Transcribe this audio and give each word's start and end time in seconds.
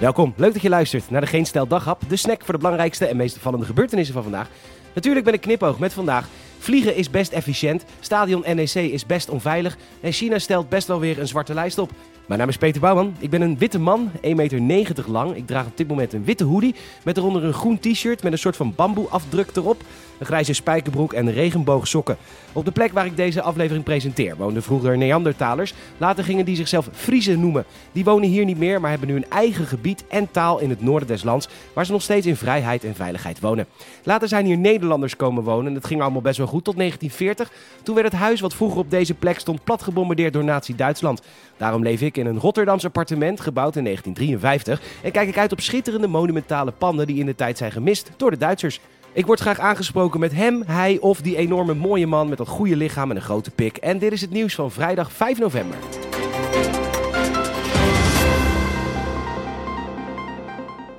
Welkom, 0.00 0.34
leuk 0.36 0.52
dat 0.52 0.62
je 0.62 0.68
luistert 0.68 1.10
naar 1.10 1.20
de 1.20 1.26
Geen 1.26 1.46
Stel 1.46 1.66
Daghap, 1.66 2.02
de 2.08 2.16
snack 2.16 2.44
voor 2.44 2.54
de 2.54 2.60
belangrijkste 2.60 3.06
en 3.06 3.16
meest 3.16 3.36
opvallende 3.36 3.66
gebeurtenissen 3.66 4.14
van 4.14 4.22
vandaag. 4.22 4.48
Natuurlijk 4.94 5.24
ben 5.24 5.34
ik 5.34 5.40
knipoog 5.40 5.78
met 5.78 5.92
vandaag. 5.92 6.28
Vliegen 6.58 6.96
is 6.96 7.10
best 7.10 7.32
efficiënt, 7.32 7.84
stadion 8.00 8.44
NEC 8.54 8.74
is 8.74 9.06
best 9.06 9.28
onveilig 9.28 9.76
en 10.00 10.12
China 10.12 10.38
stelt 10.38 10.68
best 10.68 10.88
wel 10.88 11.00
weer 11.00 11.18
een 11.18 11.28
zwarte 11.28 11.54
lijst 11.54 11.78
op. 11.78 11.90
Mijn 12.26 12.40
naam 12.40 12.48
is 12.48 12.56
Peter 12.56 12.80
Bouwman, 12.80 13.14
ik 13.18 13.30
ben 13.30 13.40
een 13.40 13.58
witte 13.58 13.78
man, 13.78 14.10
1,90 14.14 14.20
meter 14.34 15.10
lang. 15.10 15.36
Ik 15.36 15.46
draag 15.46 15.66
op 15.66 15.76
dit 15.76 15.88
moment 15.88 16.12
een 16.12 16.24
witte 16.24 16.44
hoodie 16.44 16.74
met 17.04 17.16
eronder 17.16 17.44
een 17.44 17.52
groen 17.52 17.78
t-shirt 17.78 18.22
met 18.22 18.32
een 18.32 18.38
soort 18.38 18.56
van 18.56 18.72
bamboe 18.76 19.08
afdruk 19.08 19.56
erop. 19.56 19.82
Een 20.18 20.26
grijze 20.26 20.52
spijkerbroek 20.52 21.12
en 21.12 21.32
regenboogsokken. 21.32 22.16
Op 22.52 22.64
de 22.64 22.70
plek 22.70 22.92
waar 22.92 23.06
ik 23.06 23.16
deze 23.16 23.42
aflevering 23.42 23.84
presenteer 23.84 24.36
woonden 24.36 24.62
vroeger 24.62 24.98
Neandertalers. 24.98 25.74
Later 25.98 26.24
gingen 26.24 26.44
die 26.44 26.56
zichzelf 26.56 26.88
Friezen 26.92 27.40
noemen. 27.40 27.64
Die 27.92 28.04
wonen 28.04 28.28
hier 28.28 28.44
niet 28.44 28.58
meer, 28.58 28.80
maar 28.80 28.90
hebben 28.90 29.08
nu 29.08 29.16
een 29.16 29.30
eigen 29.30 29.66
gebied 29.66 30.04
en 30.08 30.30
taal 30.30 30.58
in 30.60 30.70
het 30.70 30.82
noorden 30.82 31.08
des 31.08 31.22
lands, 31.22 31.48
waar 31.72 31.86
ze 31.86 31.92
nog 31.92 32.02
steeds 32.02 32.26
in 32.26 32.36
vrijheid 32.36 32.84
en 32.84 32.94
veiligheid 32.94 33.40
wonen. 33.40 33.66
Later 34.02 34.28
zijn 34.28 34.46
hier 34.46 34.58
Nederlanders 34.58 35.16
komen 35.16 35.42
wonen 35.42 35.66
en 35.66 35.74
dat 35.74 35.86
ging 35.86 36.02
allemaal 36.02 36.20
best 36.20 36.38
wel 36.38 36.46
goed 36.46 36.64
tot 36.64 36.76
1940. 36.76 37.82
Toen 37.82 37.94
werd 37.94 38.12
het 38.12 38.20
huis 38.20 38.40
wat 38.40 38.54
vroeger 38.54 38.78
op 38.78 38.90
deze 38.90 39.14
plek 39.14 39.38
stond 39.38 39.64
plat 39.64 39.82
gebombardeerd 39.82 40.32
door 40.32 40.44
Nazi-Duitsland. 40.44 41.22
Daarom 41.56 41.82
leef 41.82 42.00
ik 42.00 42.15
in 42.16 42.26
een 42.26 42.38
Rotterdams 42.38 42.84
appartement 42.84 43.40
gebouwd 43.40 43.76
in 43.76 43.84
1953 43.84 44.82
en 45.02 45.12
kijk 45.12 45.28
ik 45.28 45.38
uit 45.38 45.52
op 45.52 45.60
schitterende 45.60 46.06
monumentale 46.06 46.70
panden 46.70 47.06
die 47.06 47.18
in 47.18 47.26
de 47.26 47.34
tijd 47.34 47.58
zijn 47.58 47.72
gemist 47.72 48.10
door 48.16 48.30
de 48.30 48.36
Duitsers. 48.36 48.80
Ik 49.12 49.26
word 49.26 49.40
graag 49.40 49.58
aangesproken 49.58 50.20
met 50.20 50.32
hem, 50.32 50.62
hij 50.66 50.98
of 51.00 51.20
die 51.20 51.36
enorme 51.36 51.74
mooie 51.74 52.06
man 52.06 52.28
met 52.28 52.38
dat 52.38 52.48
goede 52.48 52.76
lichaam 52.76 53.10
en 53.10 53.16
een 53.16 53.22
grote 53.22 53.50
pik. 53.50 53.76
En 53.76 53.98
dit 53.98 54.12
is 54.12 54.20
het 54.20 54.30
nieuws 54.30 54.54
van 54.54 54.70
vrijdag 54.70 55.12
5 55.12 55.38
november. 55.38 56.05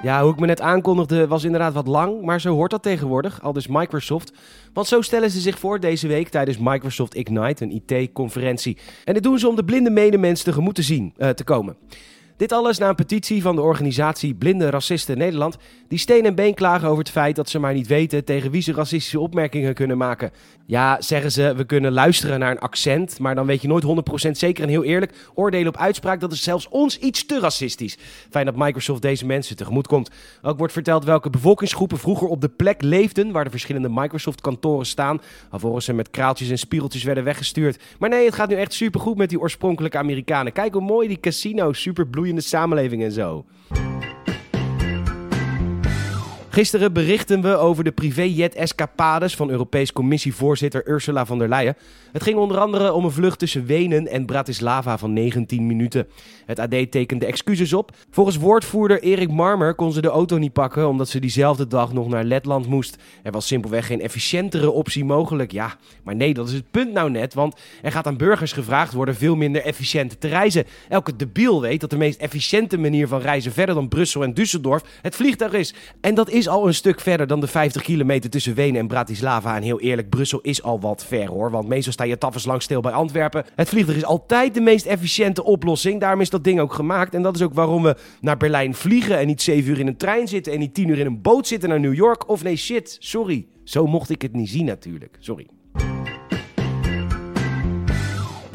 Ja, 0.08 0.24
hoe 0.24 0.32
ik 0.32 0.40
me 0.40 0.46
net 0.46 0.62
aankondigde 0.62 1.28
was 1.28 1.44
inderdaad 1.44 1.74
wat 1.74 1.88
lang, 1.88 2.22
maar 2.22 2.42
zo 2.42 2.54
hoort 2.54 2.72
dat 2.72 2.84
tegenwoordig, 2.84 3.42
al 3.42 3.54
dus 3.54 3.68
Microsoft. 3.68 4.32
Want 4.74 4.88
zo 4.88 5.02
stellen 5.02 5.32
ze 5.32 5.40
zich 5.40 5.60
voor 5.60 5.80
deze 5.80 6.08
week 6.08 6.30
tijdens 6.30 6.58
Microsoft 6.58 7.16
Ignite, 7.16 7.64
een 7.64 7.82
IT-conferentie. 7.86 8.78
En 9.04 9.14
dit 9.14 9.24
doen 9.24 9.40
ze 9.40 9.48
om 9.48 9.56
de 9.56 9.64
blinde 9.64 9.90
medemens 9.90 10.44
tegemoet 10.44 10.76
te 10.76 10.82
zien, 10.82 11.14
uh, 11.18 11.30
te 11.30 11.44
komen. 11.44 11.76
Dit 12.38 12.52
alles 12.52 12.78
na 12.78 12.90
een 12.90 12.96
petitie 12.96 13.42
van 13.42 13.56
de 13.56 13.62
organisatie 13.62 14.34
Blinde 14.34 14.70
Racisten 14.70 15.18
Nederland, 15.18 15.58
die 15.88 16.00
steen 16.00 16.26
en 16.26 16.36
been 16.36 16.54
klagen 16.54 16.88
over 16.88 17.04
het 17.04 17.12
feit 17.12 17.36
dat 17.36 17.50
ze 17.50 17.60
maar 17.60 17.74
niet 17.74 17.88
weten 17.88 18.26
tegen 18.26 18.52
wie 18.52 18.62
ze 18.62 18.74
racistische 18.74 19.20
opmerkingen 19.20 19.74
kunnen 19.74 19.98
maken. 19.98 20.32
Ja, 20.66 21.02
zeggen 21.02 21.32
ze, 21.32 21.54
we 21.56 21.64
kunnen 21.64 21.92
luisteren 21.92 22.40
naar 22.40 22.52
een 22.52 22.60
accent, 22.60 23.20
maar 23.20 23.36
dan 23.36 23.46
weet 23.46 23.62
je 23.62 23.68
nooit 23.68 23.84
100% 24.28 24.32
zeker 24.32 24.64
en 24.64 24.70
heel 24.70 24.84
eerlijk 24.84 25.14
oordelen 25.34 25.68
op 25.68 25.78
uitspraak, 25.78 26.20
dat 26.20 26.32
is 26.32 26.44
zelfs 26.44 26.70
ons 26.70 26.98
iets 26.98 27.26
te 27.26 27.40
racistisch. 27.40 27.98
Fijn 28.30 28.46
dat 28.46 28.56
Microsoft 28.56 29.02
deze 29.02 29.26
mensen 29.26 29.56
tegemoet 29.56 29.88
komt. 29.88 30.10
Ook 30.42 30.58
wordt 30.58 30.74
verteld 30.74 31.04
welke 31.04 31.30
bevolkingsgroepen 31.30 31.98
vroeger 31.98 32.28
op 32.28 32.42
de 32.42 32.50
plek 32.50 32.82
leefden 32.82 33.32
waar 33.32 33.44
de 33.44 33.50
verschillende 33.50 33.90
Microsoft-kantoren 33.92 34.86
staan, 34.86 35.22
alvorens 35.50 35.86
ze 35.86 35.94
met 35.94 36.10
kraaltjes 36.10 36.50
en 36.50 36.58
spiegeltjes 36.58 37.04
werden 37.04 37.24
weggestuurd. 37.24 37.84
Maar 38.00 38.10
nee, 38.10 38.26
het 38.26 38.36
gaat 38.36 38.50
nu 38.50 38.56
echt 38.56 38.74
supergoed 38.74 39.18
met 39.18 39.30
die 39.30 39.40
oorspronkelijke 39.40 39.98
Amerikanen. 39.98 40.54
Kijk 40.54 40.74
hoe 40.74 40.82
mooi 40.82 41.08
die 41.08 41.20
casino's, 41.20 41.82
super 41.82 42.10
bloeiende 42.28 42.42
samenleving 42.42 43.04
en 43.04 43.12
zo. 43.12 43.46
Gisteren 46.58 46.94
berichten 46.94 47.42
we 47.42 47.56
over 47.56 47.84
de 47.84 47.92
privéjet-escapades 47.92 49.36
van 49.36 49.50
Europees 49.50 49.94
Commissievoorzitter 49.94 50.90
Ursula 50.90 51.26
von 51.26 51.40
der 51.40 51.50
Leyen. 51.50 51.76
Het 52.12 52.24
ging 52.24 52.38
onder 52.38 52.58
andere 52.58 52.94
om 52.94 53.06
een 53.06 53.12
vlucht 53.12 53.40
tussen 53.40 53.66
Wenen 53.66 54.08
en 54.08 54.26
Bratislava 54.26 54.98
van 54.98 55.14
19 55.14 55.68
minuten. 55.68 56.08
Het 56.46 56.60
AD 56.60 56.92
tekende 56.92 57.26
excuses 57.26 57.74
op. 57.74 57.92
Volgens 58.10 58.38
woordvoerder 58.38 59.02
Erik 59.02 59.32
Marmer 59.32 59.76
kon 59.76 59.92
ze 59.92 60.02
de 60.02 60.08
auto 60.08 60.38
niet 60.38 60.54
pakken 60.54 60.88
omdat 60.88 61.10
ze 61.10 61.20
diezelfde 61.20 61.68
dag 61.68 61.94
nog 61.94 62.08
naar 62.08 62.24
Letland 62.24 62.68
moest. 62.68 62.98
Er 63.24 63.32
was 63.32 63.48
simpelweg 63.48 63.86
geen 63.86 64.02
efficiëntere 64.02 64.72
optie 64.72 65.06
mogelijk. 65.06 65.52
Ja, 65.52 65.76
maar 66.04 66.16
nee, 66.16 66.34
dat 66.34 66.48
is 66.48 66.54
het 66.54 66.72
punt 66.72 66.94
nou 66.94 67.10
net, 67.10 67.34
want 67.34 67.60
er 67.82 67.92
gaat 67.92 68.08
aan 68.08 68.18
burgers 68.18 68.52
gevraagd 68.52 68.94
worden 68.94 69.16
veel 69.16 69.36
minder 69.36 69.62
efficiënt 69.62 70.22
te 70.22 70.28
reizen. 70.28 70.66
Elke 70.90 71.16
debiel 71.16 71.62
weet 71.62 71.82
dat 71.82 71.90
de 71.90 71.98
meest 71.98 72.20
efficiënte 72.20 72.78
manier 72.78 73.08
van 73.08 73.22
reizen 73.22 73.52
verder 73.52 73.76
dan 73.76 73.88
Brussel 73.88 74.24
en 74.24 74.34
Düsseldorf 74.34 75.02
het 75.02 75.16
vliegtuig 75.16 75.54
is. 75.54 75.74
En 76.02 76.16
dat 76.16 76.30
is 76.30 76.46
al 76.48 76.68
een 76.68 76.74
stuk 76.74 77.00
verder 77.00 77.28
dan 77.28 77.40
de 77.40 77.48
50 77.48 77.82
kilometer 77.82 78.30
tussen 78.30 78.54
Wenen 78.54 78.82
en 78.82 78.88
Bratislava. 78.88 79.56
En 79.56 79.62
heel 79.62 79.80
eerlijk, 79.80 80.10
Brussel 80.10 80.40
is 80.42 80.64
al 80.64 80.80
wat 80.80 81.06
ver 81.06 81.28
hoor. 81.28 81.52
Want 81.52 81.68
meestal 81.68 81.94
sta 81.94 82.04
je 82.04 82.18
tafels 82.18 82.46
lang 82.46 82.62
stil 82.62 82.82
bij 82.82 82.92
Antwerpen. 82.92 83.46
Het 83.56 83.70
vliegtuig 83.70 83.98
is 83.98 84.06
altijd 84.06 84.54
de 84.54 84.62
meest 84.62 84.86
efficiënte 84.86 85.44
oplossing. 85.44 86.00
Daarom 86.00 86.22
is 86.22 86.30
dat 86.30 86.44
ding 86.44 86.60
ook 86.60 86.74
gemaakt. 86.74 87.14
En 87.14 87.22
dat 87.22 87.36
is 87.36 87.42
ook 87.42 87.54
waarom 87.54 87.84
we 87.84 87.96
naar 88.22 88.38
Berlijn 88.38 88.76
vliegen. 88.76 89.18
En 89.18 89.28
niet 89.28 89.42
7 89.42 89.72
uur 89.72 89.80
in 89.80 89.88
een 89.88 89.98
trein 89.98 90.28
zitten. 90.28 90.54
En 90.54 90.60
niet 90.60 90.74
10 90.74 90.88
uur 90.88 91.00
in 91.00 91.06
een 91.06 91.22
boot 91.22 91.48
zitten 91.48 91.70
naar 91.70 91.80
New 91.80 91.96
York. 91.96 92.30
Of 92.30 92.44
nee, 92.44 92.56
shit, 92.56 92.98
sorry. 93.00 93.48
Zo 93.64 93.88
mocht 93.88 94.10
ik 94.10 94.22
het 94.22 94.34
niet 94.34 94.50
zien 94.50 94.66
natuurlijk. 94.66 95.18
Sorry. 95.20 95.48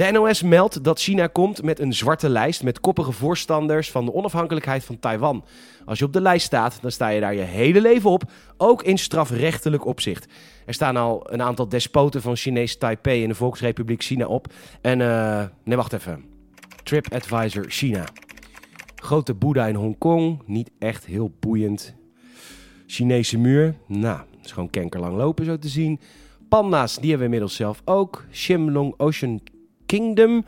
De 0.02 0.10
NOS 0.10 0.42
meldt 0.42 0.84
dat 0.84 1.00
China 1.00 1.26
komt 1.26 1.62
met 1.62 1.78
een 1.78 1.92
zwarte 1.92 2.28
lijst 2.28 2.62
met 2.62 2.80
koppige 2.80 3.12
voorstanders 3.12 3.90
van 3.90 4.04
de 4.04 4.14
onafhankelijkheid 4.14 4.84
van 4.84 4.98
Taiwan. 4.98 5.44
Als 5.84 5.98
je 5.98 6.04
op 6.04 6.12
de 6.12 6.20
lijst 6.20 6.46
staat, 6.46 6.78
dan 6.80 6.90
sta 6.90 7.08
je 7.08 7.20
daar 7.20 7.34
je 7.34 7.40
hele 7.40 7.80
leven 7.80 8.10
op, 8.10 8.22
ook 8.56 8.82
in 8.82 8.98
strafrechtelijk 8.98 9.84
opzicht. 9.84 10.26
Er 10.66 10.74
staan 10.74 10.96
al 10.96 11.32
een 11.32 11.42
aantal 11.42 11.68
despoten 11.68 12.22
van 12.22 12.36
Chinees 12.36 12.78
Taipei 12.78 13.22
in 13.22 13.28
de 13.28 13.34
Volksrepubliek 13.34 14.02
China 14.02 14.26
op. 14.26 14.52
En, 14.80 15.00
uh, 15.00 15.44
nee, 15.64 15.76
wacht 15.76 15.92
even. 15.92 16.24
TripAdvisor 16.82 17.64
China. 17.68 18.04
Grote 18.96 19.34
Boeddha 19.34 19.66
in 19.66 19.74
Hongkong, 19.74 20.42
niet 20.46 20.70
echt 20.78 21.04
heel 21.04 21.32
boeiend. 21.40 21.94
Chinese 22.86 23.38
muur, 23.38 23.74
nou, 23.86 24.20
is 24.44 24.52
gewoon 24.52 24.70
kenkerlang 24.70 25.16
lopen 25.16 25.44
zo 25.44 25.58
te 25.58 25.68
zien. 25.68 26.00
Panda's, 26.48 26.92
die 26.92 27.10
hebben 27.10 27.18
we 27.18 27.24
inmiddels 27.24 27.56
zelf 27.56 27.82
ook. 27.84 28.24
Shimlong 28.30 28.94
Ocean 28.96 29.40
Kingdom. 29.92 30.44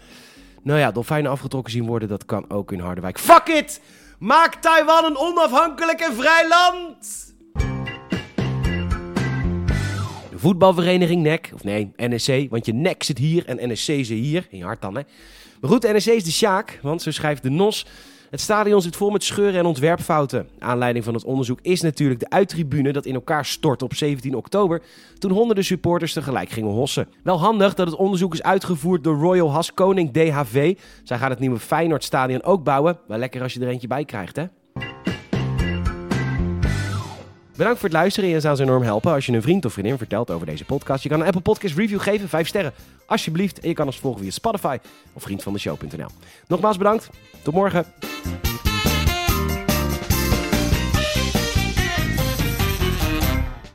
Nou 0.63 0.79
ja, 0.79 0.91
dolfijnen 0.91 1.31
afgetrokken 1.31 1.73
zien 1.73 1.87
worden, 1.87 2.09
dat 2.09 2.25
kan 2.25 2.51
ook 2.51 2.73
in 2.73 2.79
Harderwijk. 2.79 3.19
Fuck 3.19 3.49
it! 3.49 3.81
Maak 4.19 4.55
Taiwan 4.55 5.05
een 5.05 5.17
onafhankelijk 5.17 6.01
en 6.01 6.15
vrij 6.15 6.49
land! 6.49 7.35
De 10.31 10.39
voetbalvereniging 10.39 11.23
NEC, 11.23 11.51
of 11.55 11.65
nee, 11.65 11.93
NSC, 11.97 12.47
want 12.51 12.67
je 12.67 12.75
nek 12.75 13.03
zit 13.03 13.19
hier 13.19 13.47
en 13.47 13.73
NSC 13.73 13.85
zit 13.85 14.09
hier, 14.09 14.47
in 14.51 14.59
je 14.59 14.65
hart 14.65 14.83
dan 14.83 14.97
hè. 14.97 15.03
Maar 15.61 15.71
goed, 15.71 15.83
NSC 15.83 16.07
is 16.07 16.25
de 16.25 16.33
Sjaak, 16.33 16.79
want 16.83 17.03
zo 17.03 17.11
schrijft 17.11 17.43
de 17.43 17.51
NOS... 17.51 17.87
Het 18.31 18.41
stadion 18.41 18.83
zit 18.83 18.97
vol 18.97 19.11
met 19.11 19.25
scheuren 19.25 19.59
en 19.59 19.67
ontwerpfouten. 19.67 20.49
Aanleiding 20.59 21.05
van 21.05 21.15
het 21.15 21.25
onderzoek 21.25 21.59
is 21.63 21.81
natuurlijk 21.81 22.21
de 22.21 22.31
uittribune 22.31 22.93
dat 22.93 23.07
in 23.07 23.15
elkaar 23.15 23.45
stort 23.45 23.83
op 23.83 23.95
17 23.95 24.35
oktober, 24.35 24.83
toen 25.19 25.31
honderden 25.31 25.65
supporters 25.65 26.13
tegelijk 26.13 26.49
gingen 26.49 26.71
hossen. 26.71 27.09
Wel 27.23 27.39
handig 27.39 27.75
dat 27.75 27.87
het 27.87 27.97
onderzoek 27.97 28.33
is 28.33 28.43
uitgevoerd 28.43 29.05
door 29.05 29.17
Royal 29.17 29.53
Haskoning 29.53 30.13
DHV. 30.13 30.79
Zij 31.05 31.19
gaan 31.19 31.31
het 31.31 31.39
nieuwe 31.39 31.59
Feyenoordstadion 31.59 32.43
ook 32.43 32.65
bouwen. 32.65 32.99
Wel 33.07 33.19
lekker 33.19 33.43
als 33.43 33.53
je 33.53 33.61
er 33.61 33.69
eentje 33.69 33.89
bij 33.89 34.05
krijgt, 34.05 34.37
hè? 34.37 34.45
Bedankt 37.57 37.79
voor 37.79 37.89
het 37.89 37.99
luisteren. 37.99 38.29
Je 38.29 38.41
zou 38.41 38.53
ons 38.53 38.63
enorm 38.63 38.83
helpen 38.83 39.13
als 39.13 39.27
je 39.27 39.33
een 39.33 39.43
vriend 39.43 39.65
of 39.65 39.73
vriendin 39.73 39.99
vertelt 39.99 40.31
over 40.31 40.47
deze 40.47 40.65
podcast. 40.65 41.03
Je 41.03 41.09
kan 41.09 41.21
een 41.21 41.27
Apple 41.27 41.41
Podcast 41.41 41.77
review 41.77 42.01
geven, 42.01 42.29
5 42.29 42.47
sterren. 42.49 42.73
Alsjeblieft. 43.07 43.61
En 43.61 43.69
je 43.69 43.75
kan 43.75 43.87
ons 43.87 43.99
volgen 43.99 44.21
via 44.21 44.31
Spotify 44.31 44.79
of 45.13 45.23
vriendvandeshow.nl. 45.23 46.09
Nogmaals 46.47 46.77
bedankt. 46.77 47.11
Tot 47.43 47.55
morgen. 47.55 47.85